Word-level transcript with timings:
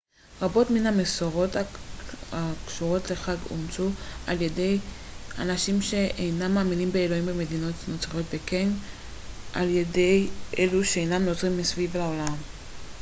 רבות 0.41 0.67
מן 0.69 0.85
המסורות 0.85 1.49
הקשורות 2.31 3.11
לחג 3.11 3.35
אומצו 3.51 3.89
על 4.27 4.41
ידי 4.41 4.79
אנשים 5.39 5.81
שאינם 5.81 6.53
מאמינים 6.55 6.91
באלוהים 6.91 7.25
במדינות 7.25 7.75
נוצריות 7.87 8.25
וכן 8.29 8.67
על 9.53 9.69
ידי 9.69 10.29
אלו 10.59 10.85
שאינם 10.85 11.25
נוצרים 11.25 11.57
מסביב 11.57 11.97
לעולם 11.97 12.35